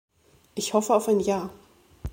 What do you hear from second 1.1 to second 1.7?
Ja.